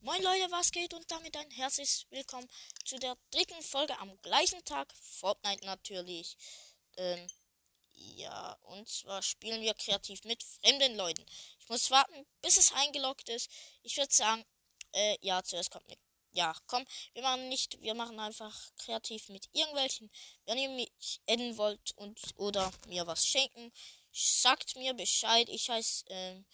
[0.00, 2.48] Moin Leute, was geht und damit ein herzliches Willkommen
[2.84, 4.92] zu der dritten Folge am gleichen Tag.
[5.00, 6.36] Fortnite natürlich.
[6.96, 7.26] Ähm,
[7.92, 11.24] ja, und zwar spielen wir kreativ mit fremden Leuten.
[11.58, 13.50] Ich muss warten, bis es eingeloggt ist.
[13.82, 14.44] Ich würde sagen,
[14.92, 15.98] äh, ja, zuerst kommt mit.
[16.32, 16.84] Ja, komm,
[17.14, 20.10] wir machen nicht, wir machen einfach kreativ mit irgendwelchen.
[20.44, 23.72] Wenn ihr mich adden wollt und oder mir was schenken,
[24.12, 25.48] sagt mir Bescheid.
[25.48, 26.44] Ich heiße, ähm,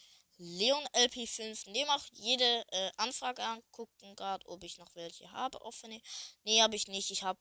[0.42, 1.70] Leon LP5.
[1.70, 3.62] Nehme auch jede äh, Anfrage an.
[3.70, 5.60] Gucken gerade, ob ich noch welche habe.
[5.62, 6.00] Offene.
[6.44, 7.10] Nee, habe ich nicht.
[7.10, 7.38] Ich habe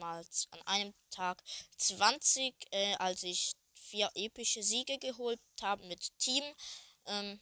[0.00, 1.42] mal an einem Tag
[1.76, 6.42] 20, äh, als ich vier epische Siege geholt habe mit Team.
[7.04, 7.38] Ähm,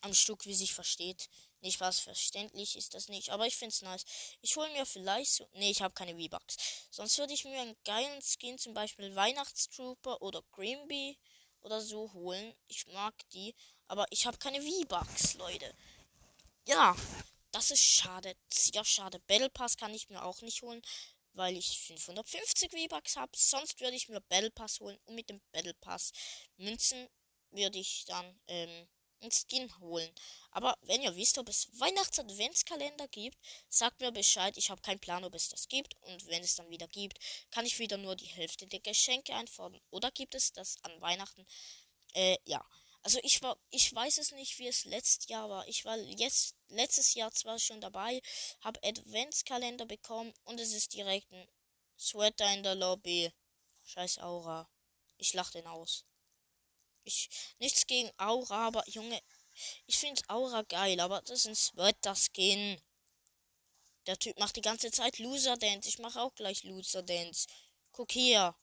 [0.00, 1.28] am Stück, wie sich versteht.
[1.60, 4.04] Nicht was verständlich ist das nicht, aber ich finde es nice.
[4.40, 5.46] Ich hole mir vielleicht so.
[5.52, 6.56] Nee, ich habe keine V-Bucks.
[6.90, 11.18] Sonst würde ich mir einen geilen Skin, zum Beispiel Weihnachtstrooper oder Greenbee
[11.62, 12.54] oder so holen.
[12.68, 13.54] Ich mag die.
[13.88, 15.74] Aber ich habe keine V-Bucks, Leute.
[16.66, 16.94] Ja,
[17.52, 18.36] das ist schade.
[18.52, 19.18] Sehr schade.
[19.26, 20.82] Battle Pass kann ich mir auch nicht holen,
[21.32, 23.32] weil ich 550 V-Bucks habe.
[23.34, 24.98] Sonst würde ich mir Battle Pass holen.
[25.06, 26.12] Und mit dem Battle Pass
[26.56, 27.08] Münzen
[27.50, 28.88] würde ich dann ähm,
[29.20, 30.10] einen Skin holen.
[30.50, 34.56] Aber wenn ihr wisst, ob es Weihnachts-Adventskalender gibt, sagt mir Bescheid.
[34.56, 35.94] Ich habe keinen Plan, ob es das gibt.
[36.02, 37.18] Und wenn es dann wieder gibt,
[37.50, 39.80] kann ich wieder nur die Hälfte der Geschenke einfordern.
[39.90, 41.46] Oder gibt es das an Weihnachten?
[42.14, 42.64] Äh, ja.
[43.02, 45.66] Also ich war, ich weiß es nicht, wie es letztes Jahr war.
[45.68, 48.20] Ich war jetzt letztes Jahr zwar schon dabei,
[48.60, 51.48] habe Adventskalender bekommen und es ist direkt ein
[51.98, 53.32] Sweater in der Lobby.
[53.84, 54.68] Scheiß Aura.
[55.16, 56.04] Ich lach den aus.
[57.10, 59.20] Ich nichts gegen Aura, aber Junge,
[59.86, 62.80] ich finde Aura geil, aber das ist ein Sweater-Skin.
[64.06, 65.88] Der Typ macht die ganze Zeit Loser Dance.
[65.88, 67.48] Ich mache auch gleich Loser Dance.
[67.92, 68.54] Guck hier.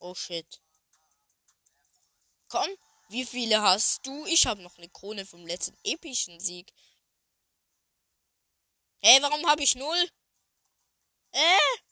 [0.00, 0.60] Oh shit.
[2.48, 2.68] Komm,
[3.08, 4.26] wie viele hast du?
[4.26, 6.72] Ich habe noch eine Krone vom letzten epischen Sieg.
[9.00, 10.10] Hey, warum habe ich null?
[11.30, 11.83] Äh?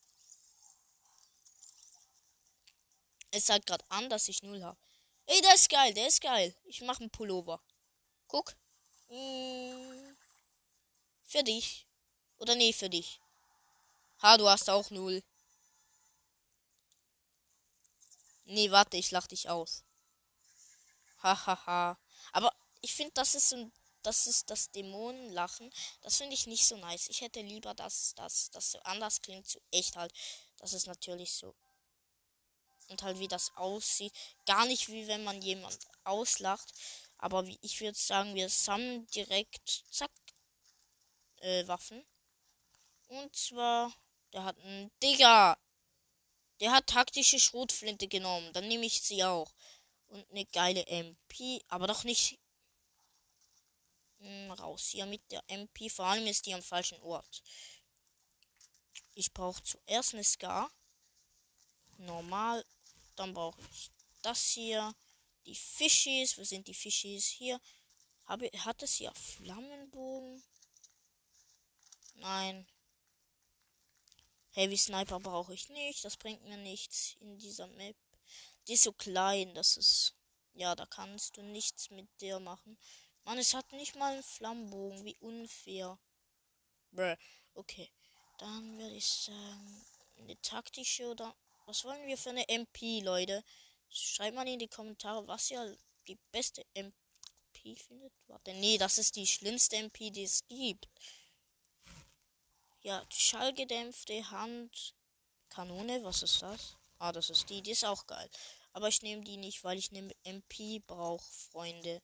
[3.33, 4.79] Es sagt gerade an, dass ich null habe.
[5.27, 6.55] Ey, der ist geil, der ist geil.
[6.65, 7.63] Ich mache einen Pullover.
[8.29, 8.55] Guck.
[9.09, 10.17] Hm.
[11.25, 11.87] Für dich.
[12.37, 13.21] Oder nee, für dich.
[14.21, 15.23] Ha, du hast auch null.
[18.45, 19.83] Nee, warte, ich lach dich aus.
[21.23, 21.57] Hahaha.
[21.57, 21.99] Ha, ha.
[22.33, 23.71] Aber ich finde, das ist so
[24.03, 25.73] das ist das Dämonenlachen.
[26.03, 27.09] Das finde ich nicht so nice.
[27.09, 30.13] Ich hätte lieber, dass das so anders klingt, so echt halt.
[30.59, 31.55] Das ist natürlich so.
[32.89, 34.13] Und halt wie das aussieht.
[34.47, 36.73] Gar nicht wie wenn man jemand auslacht.
[37.19, 40.11] Aber wie ich würde sagen, wir sammeln direkt zack
[41.41, 42.05] äh, Waffen.
[43.09, 43.93] Und zwar,
[44.33, 45.59] der hat einen Digger.
[46.61, 48.53] Der hat taktische Schrotflinte genommen.
[48.53, 49.53] Dann nehme ich sie auch.
[50.09, 51.63] Und eine geile MP.
[51.69, 52.39] Aber doch nicht.
[54.19, 55.91] Hm, raus hier mit der MP.
[55.91, 57.43] Vor allem ist die am falschen Ort.
[59.15, 60.71] Ich brauche zuerst eine Scar.
[62.03, 62.65] Normal.
[63.17, 63.91] Dann brauche ich
[64.23, 64.95] das hier.
[65.47, 66.39] Die Fischis.
[66.39, 67.27] Wo sind die Fischis?
[67.27, 67.61] Hier.
[68.27, 70.43] Habe, hat es hier Flammenbogen?
[72.15, 72.67] Nein.
[74.53, 76.05] Heavy Sniper brauche ich nicht.
[76.05, 77.97] Das bringt mir nichts in dieser Map.
[78.69, 80.15] Die ist so klein, das ist.
[80.55, 82.79] Ja, da kannst du nichts mit der machen.
[83.25, 85.05] Mann, es hat nicht mal einen Flammenbogen.
[85.05, 85.99] Wie unfair.
[86.91, 87.17] Bäh.
[87.55, 87.91] Okay.
[88.39, 89.87] Dann würde ich sagen.
[90.19, 91.35] Eine taktische oder.
[91.67, 93.45] Was wollen wir für eine MP, Leute?
[93.89, 95.77] Schreibt mal in die Kommentare, was ihr
[96.09, 98.13] die beste MP findet.
[98.27, 100.89] Warte, nee, das ist die schlimmste MP, die es gibt.
[102.81, 106.03] Ja, schallgedämpfte Handkanone.
[106.03, 106.77] Was ist das?
[106.99, 107.63] Ah, das ist die.
[107.63, 108.29] Die ist auch geil.
[108.73, 112.03] Aber ich nehme die nicht, weil ich nehme MP brauche, Freunde.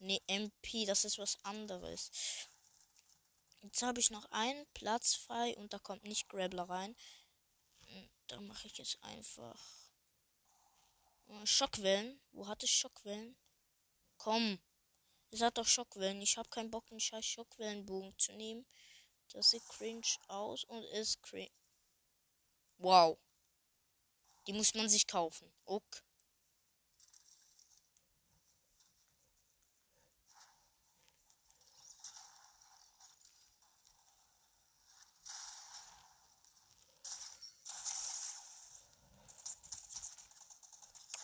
[0.00, 2.10] Ne, MP, das ist was anderes.
[3.62, 6.96] Jetzt habe ich noch einen Platz frei und da kommt nicht Grabbler rein.
[8.32, 9.62] Da mache ich jetzt einfach
[11.26, 12.18] äh, Schockwellen.
[12.30, 13.36] Wo hat es Schockwellen?
[14.16, 14.58] Komm.
[15.30, 16.22] Es hat doch Schockwellen.
[16.22, 18.64] Ich habe keinen Bock, einen scheiß Schockwellenbogen zu nehmen.
[19.34, 21.50] Das sieht cringe aus und ist cringe.
[22.78, 23.18] Wow.
[24.46, 25.52] Die muss man sich kaufen.
[25.66, 26.00] Okay.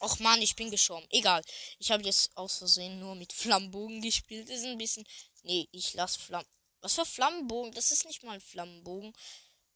[0.00, 1.06] Och man, ich bin geschoben.
[1.10, 1.42] Egal.
[1.78, 4.48] Ich habe jetzt aus Versehen nur mit Flammenbogen gespielt.
[4.48, 5.06] Ist ein bisschen.
[5.42, 6.48] Nee, ich lass Flammen.
[6.80, 7.72] Was für Flammenbogen?
[7.72, 9.12] Das ist nicht mal ein Flammenbogen.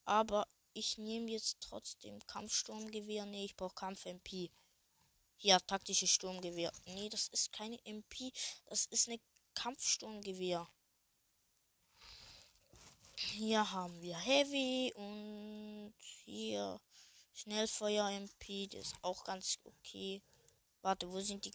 [0.04, 3.26] Aber ich nehme jetzt trotzdem Kampfsturmgewehr.
[3.26, 4.50] Nee, ich brauche Kampf-MP.
[5.36, 6.72] Hier, taktische Sturmgewehr.
[6.86, 8.32] Nee, das ist keine MP.
[8.66, 9.18] Das ist eine
[9.54, 10.68] Kampfsturmgewehr.
[13.16, 16.80] Hier haben wir Heavy und hier
[17.32, 18.68] Schnellfeuer MP.
[18.68, 20.22] Das ist auch ganz okay.
[20.82, 21.52] Warte, wo sind die?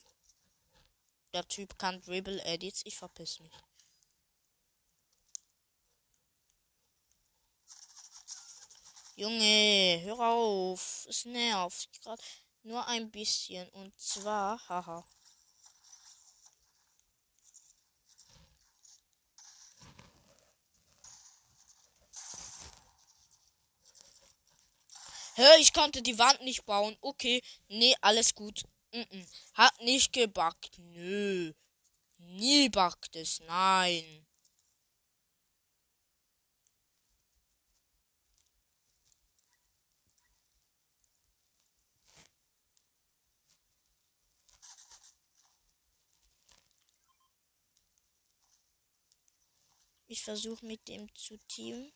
[1.33, 2.81] Der Typ kann Dribble Edits.
[2.85, 3.53] Ich verpiss mich.
[9.15, 11.05] Junge, hör auf.
[11.09, 12.21] Es nervt gerade
[12.63, 13.67] nur ein bisschen.
[13.69, 15.03] Und zwar, haha.
[25.37, 26.97] Hör, ich konnte die Wand nicht bauen.
[26.99, 28.63] Okay, nee, alles gut.
[28.91, 29.27] Mm -mm.
[29.53, 30.79] Hat nicht gebackt.
[30.79, 31.53] Nö.
[32.17, 33.39] Nie backt es.
[33.41, 34.25] Nein.
[50.07, 51.91] Ich versuche mit dem zu teamen.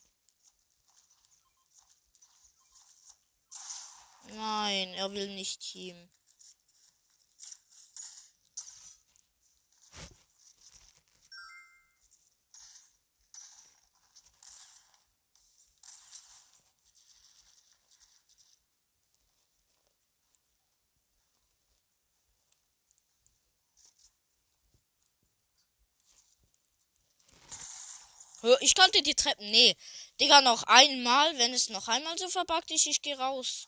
[4.42, 6.10] Nein, er will nicht teamen.
[28.62, 29.52] Ich konnte die Treppen.
[29.52, 29.76] Nee.
[30.20, 31.38] Digga, noch einmal.
[31.38, 33.68] Wenn es noch einmal so verbuggt ist, ich gehe raus.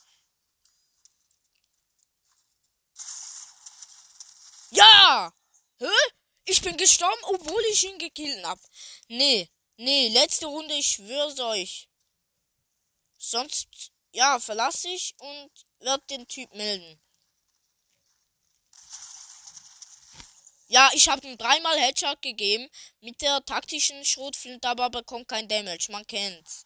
[4.73, 5.33] Ja!
[5.79, 5.85] Hä?
[6.45, 8.59] Ich bin gestorben, obwohl ich ihn gekillt hab.
[9.07, 9.49] Nee.
[9.77, 11.89] Nee, letzte Runde, ich schwör's euch.
[13.17, 13.67] Sonst,
[14.11, 16.99] ja, verlasse ich und werd den Typ melden.
[20.67, 25.91] Ja, ich habe ihm dreimal Headshot gegeben mit der taktischen Schrotflinte, aber bekommt kein Damage.
[25.91, 26.65] Man kennt's.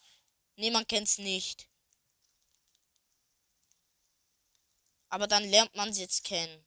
[0.55, 1.67] Nee, man kennt's nicht.
[5.09, 6.66] Aber dann lernt man es jetzt kennen.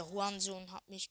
[0.00, 1.10] Der Hurensohn hat mich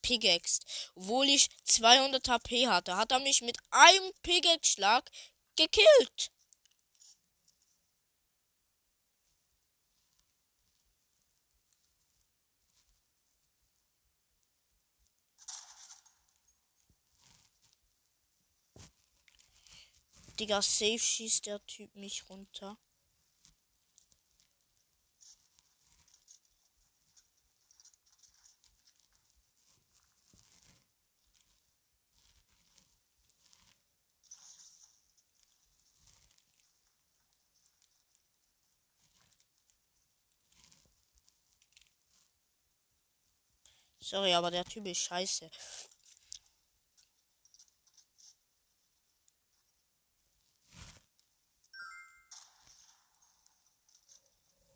[0.00, 0.64] pickaxed.
[0.94, 5.10] Obwohl ich 200 HP hatte, hat er mich mit einem Pickaxe-Schlag
[5.54, 6.32] gekillt.
[20.40, 22.78] Digga, safe schießt der Typ mich runter.
[44.02, 45.48] Sorry, aber der Typ ist scheiße.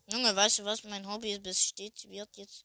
[0.06, 0.84] Junge, weißt du was?
[0.84, 2.64] Mein Hobby besteht, wird jetzt.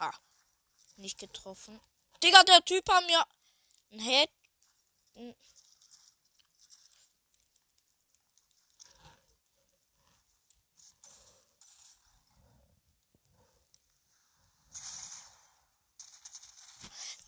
[0.00, 0.12] Ha.
[0.96, 1.80] Nicht getroffen.
[2.24, 3.24] Digga, der Typ hat mir
[3.92, 4.30] ein Head.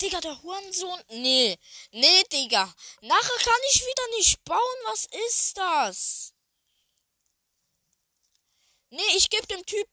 [0.03, 1.01] Digga, der Hurensohn.
[1.11, 1.57] Nee.
[1.93, 2.75] Nee, Digga.
[3.03, 4.79] Nachher kann ich wieder nicht bauen.
[4.87, 6.35] Was ist das?
[8.91, 9.89] Nee, ich gebe dem Typ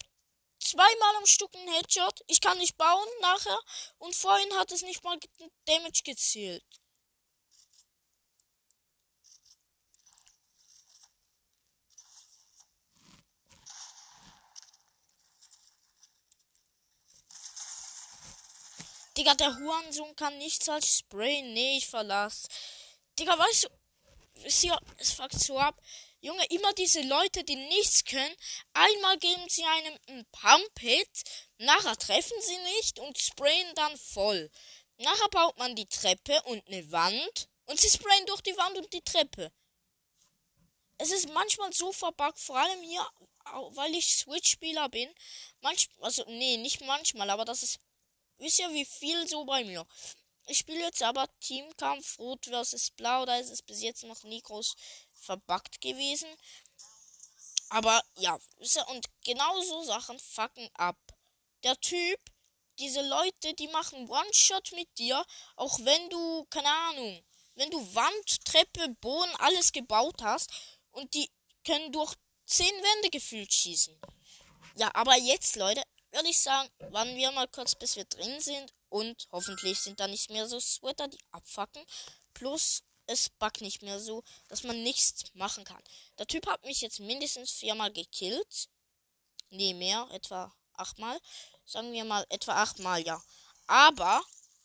[0.58, 2.20] zweimal am Stück einen Headshot.
[2.26, 3.60] Ich kann nicht bauen nachher.
[3.98, 5.18] Und vorhin hat es nicht mal
[5.66, 6.79] Damage gezielt.
[19.20, 21.52] Digga, der Hurensohn kann nichts als sprayen.
[21.52, 22.48] Nee, ich verlass.
[23.18, 23.68] Digga, weißt du,
[24.96, 25.78] es fuckt so ab.
[26.22, 28.34] Junge, immer diese Leute, die nichts können.
[28.72, 31.10] Einmal geben sie einem einen Pump-Hit,
[31.58, 34.50] nachher treffen sie nicht und sprayen dann voll.
[34.96, 38.90] Nachher baut man die Treppe und eine Wand und sie sprayen durch die Wand und
[38.90, 39.52] die Treppe.
[40.96, 43.06] Es ist manchmal so verbuggt, vor allem hier,
[43.72, 45.14] weil ich Switch-Spieler bin.
[45.60, 47.80] Manchmal, also, nee, nicht manchmal, aber das ist
[48.40, 49.86] Wisst ihr, wie viel so bei mir?
[50.46, 53.26] Ich spiele jetzt aber Teamkampf Rot vs Blau.
[53.26, 54.74] Da ist es bis jetzt noch nie groß
[55.12, 56.28] verbuggt gewesen.
[57.68, 58.38] Aber ja,
[58.88, 60.96] und genau so Sachen fucken ab.
[61.64, 62.18] Der Typ,
[62.78, 65.22] diese Leute, die machen One-Shot mit dir,
[65.56, 67.22] auch wenn du, keine Ahnung,
[67.56, 70.50] wenn du Wand, Treppe, Boden, alles gebaut hast
[70.92, 71.30] und die
[71.64, 72.14] können durch
[72.46, 74.00] zehn Wände gefühlt schießen.
[74.76, 75.82] Ja, aber jetzt, Leute,
[76.12, 78.72] würde ich sagen, warten wir mal kurz, bis wir drin sind.
[78.88, 81.84] Und hoffentlich sind da nicht mehr so Sweater, die abfacken.
[82.34, 85.82] Plus, es buggt nicht mehr so, dass man nichts machen kann.
[86.18, 88.68] Der Typ hat mich jetzt mindestens viermal gekillt.
[89.50, 91.20] Nee, mehr, etwa achtmal.
[91.64, 93.22] Sagen wir mal etwa achtmal, ja.
[93.66, 94.22] Aber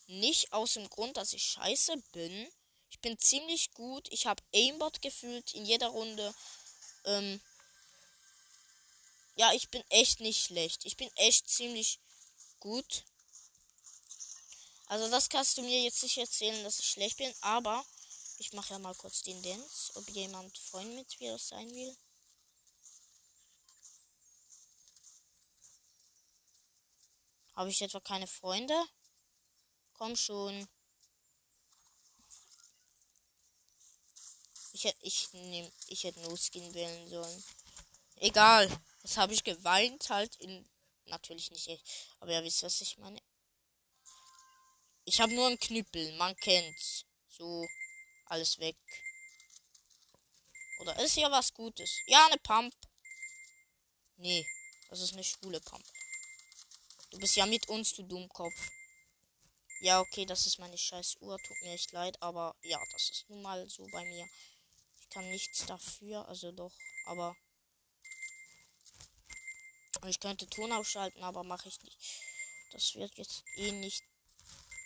[0.07, 2.47] nicht aus dem Grund, dass ich scheiße bin.
[2.89, 4.07] Ich bin ziemlich gut.
[4.11, 6.33] Ich habe Aimbot gefühlt in jeder Runde.
[7.05, 7.41] Ähm,
[9.35, 10.85] ja, ich bin echt nicht schlecht.
[10.85, 11.99] Ich bin echt ziemlich
[12.59, 13.05] gut.
[14.87, 17.85] Also das kannst du mir jetzt nicht erzählen, dass ich schlecht bin, aber
[18.37, 21.97] ich mache ja mal kurz den Dance, ob jemand Freund mit mir sein will.
[27.55, 28.75] Habe ich etwa keine Freunde?
[29.93, 30.67] Komm schon.
[34.73, 37.43] Ich hätte ich nehm, ich hätte nur Skin wählen sollen.
[38.17, 38.69] Egal.
[39.05, 40.67] Das habe ich geweint halt in.
[41.05, 41.87] Natürlich nicht echt.
[42.19, 43.21] Aber ihr wisst, was ich meine.
[45.03, 47.05] Ich habe nur einen Knüppel, man kennt's.
[47.27, 47.67] So,
[48.25, 48.75] alles weg.
[50.79, 51.99] Oder ist hier was Gutes?
[52.07, 52.73] Ja, eine Pump.
[54.15, 54.43] Nee,
[54.89, 55.85] das ist eine schwule Pump.
[57.11, 58.71] Du bist ja mit uns, du Dummkopf.
[59.81, 61.37] Ja, okay, das ist meine scheiß Uhr.
[61.37, 64.27] Tut mir echt leid, aber ja, das ist nun mal so bei mir.
[64.99, 66.73] Ich kann nichts dafür, also doch,
[67.05, 67.37] aber
[70.07, 71.97] ich könnte Ton ausschalten, aber mache ich nicht.
[72.71, 74.03] Das wird jetzt eh nicht.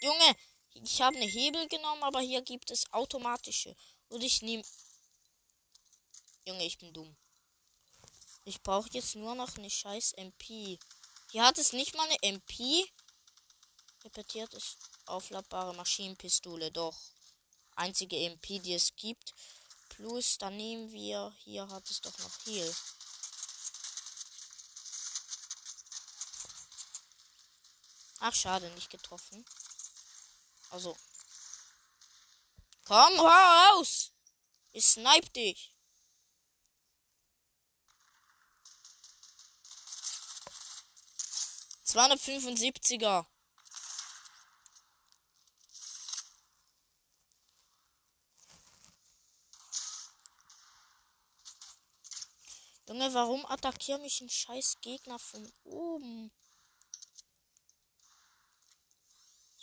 [0.01, 0.35] Junge,
[0.73, 3.75] ich habe eine Hebel genommen, aber hier gibt es automatische.
[4.09, 4.63] Und ich nehme.
[6.45, 7.15] Junge, ich bin dumm.
[8.45, 10.79] Ich brauche jetzt nur noch eine scheiß MP.
[11.31, 12.89] Hier hat es nicht mal eine MP.
[14.03, 16.71] Repetiert ist aufladbare Maschinenpistole.
[16.71, 16.97] Doch.
[17.75, 19.33] Einzige MP, die es gibt.
[19.89, 21.35] Plus, dann nehmen wir.
[21.43, 22.75] Hier hat es doch noch Heal.
[28.19, 29.45] Ach, schade, nicht getroffen.
[30.71, 30.97] Also.
[32.85, 34.11] Komm raus!
[34.71, 35.73] Ich snipe dich.
[41.83, 43.25] Zweihundertfünfundsiebziger.
[52.87, 56.31] Junge, warum attackiert mich ein scheiß Gegner von oben?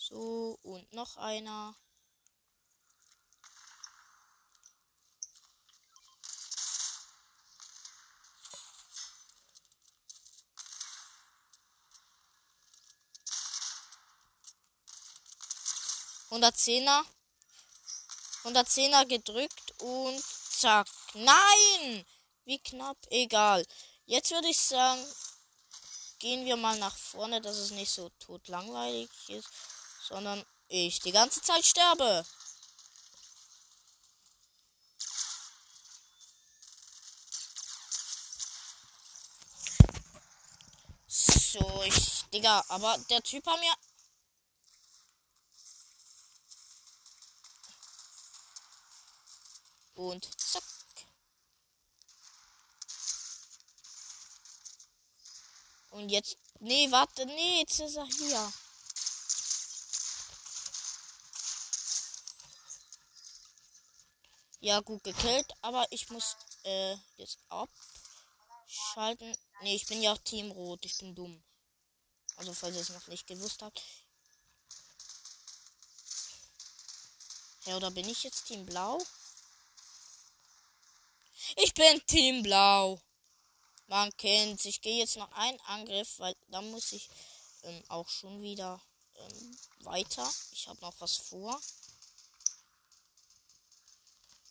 [0.08, 1.74] So, und noch einer.
[16.30, 17.04] Hundertzehner.
[18.44, 20.86] Hundertzehner gedrückt und zack.
[21.14, 22.06] Nein!
[22.44, 22.96] Wie knapp.
[23.10, 23.66] Egal.
[24.04, 25.04] Jetzt würde ich sagen,
[26.20, 29.48] gehen wir mal nach vorne, dass es nicht so tot langweilig ist
[30.08, 32.24] sondern ich die ganze Zeit sterbe.
[41.08, 43.72] So, ich, Digga, aber der Typ hat mir
[49.96, 50.62] Und zack.
[55.90, 56.36] Und jetzt.
[56.60, 58.52] Nee, warte, nee, jetzt ist er hier.
[64.66, 69.32] Ja, gut gekillt, aber ich muss äh, jetzt abschalten.
[69.62, 71.40] Ne, ich bin ja Team Rot, ich bin dumm.
[72.34, 73.80] Also, falls ihr es noch nicht gewusst habt.
[77.66, 79.00] Ja, oder bin ich jetzt Team Blau?
[81.58, 83.00] Ich bin Team Blau.
[83.86, 87.08] Man kennt Ich gehe jetzt noch einen Angriff, weil dann muss ich
[87.62, 88.82] ähm, auch schon wieder
[89.14, 90.28] ähm, weiter.
[90.50, 91.56] Ich habe noch was vor.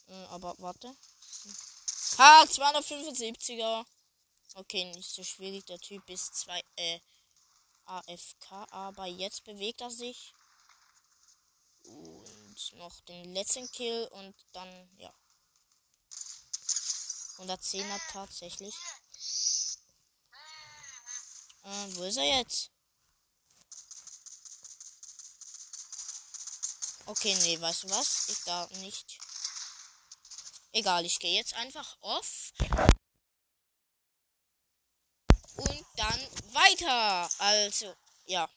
[0.07, 0.95] Äh, aber warte.
[2.17, 3.85] Ha, 275er.
[4.55, 5.65] Okay, nicht so schwierig.
[5.65, 6.99] Der Typ ist zwei, äh,
[7.85, 10.33] AFK, aber jetzt bewegt er sich.
[11.83, 15.13] Und noch den letzten Kill und dann, ja.
[17.37, 18.73] 110er tatsächlich.
[21.63, 22.71] Äh, wo ist er jetzt?
[27.07, 28.29] Okay, nee, weißt du was?
[28.29, 29.19] Ich darf nicht.
[30.75, 32.51] Egal, ich gehe jetzt einfach off.
[35.55, 36.19] Und dann
[36.51, 37.29] weiter.
[37.39, 38.49] Also, ja.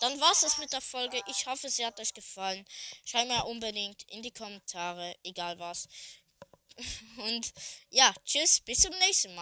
[0.00, 1.22] Dann war es mit der Folge.
[1.28, 2.66] Ich hoffe, sie hat euch gefallen.
[3.06, 5.88] Schreibt mir unbedingt in die Kommentare, egal was.
[7.16, 7.50] Und
[7.88, 9.40] ja, tschüss, bis zum nächsten Mal.